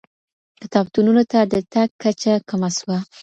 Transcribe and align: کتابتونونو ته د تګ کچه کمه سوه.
کتابتونونو 0.61 1.23
ته 1.31 1.39
د 1.53 1.55
تګ 1.73 1.89
کچه 2.01 2.33
کمه 2.49 2.69
سوه. 2.77 2.97